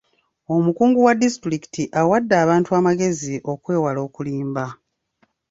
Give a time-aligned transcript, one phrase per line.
[0.55, 4.65] Omukungu wa disitulikiti awadde abantu amagezi okwewala okulimba.